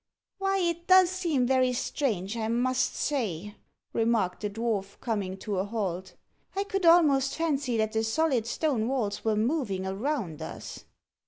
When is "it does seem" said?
0.57-1.45